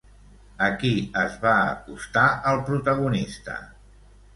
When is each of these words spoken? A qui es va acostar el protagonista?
A 0.67 0.69
qui 0.83 0.93
es 1.25 1.37
va 1.45 1.53
acostar 1.75 2.27
el 2.55 2.67
protagonista? 2.73 3.65